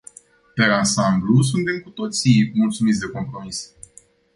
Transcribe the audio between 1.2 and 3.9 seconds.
suntem cu toții mulțumiți de compromis.